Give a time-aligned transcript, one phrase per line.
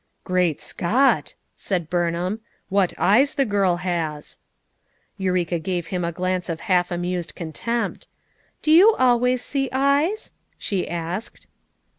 [0.23, 4.39] "Great Scott!" said Burnhain, "what eyes the girl has!"
[5.19, 8.07] Eureka gave him a glance of half amused contempt.
[8.63, 11.45] "Do you always see eyes?" she asked.